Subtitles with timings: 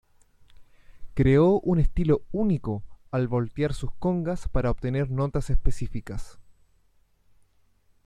[1.13, 6.39] Creó un estilo único al voltear sus congas para obtener notas específicas.